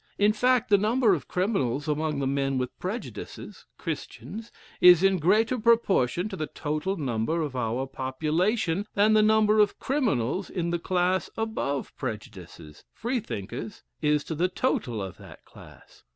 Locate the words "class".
10.79-11.29, 15.45-16.03